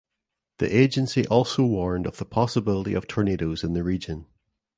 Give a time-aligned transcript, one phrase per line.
[0.57, 4.25] The agency also warned of the possibility of tornadoes in the region.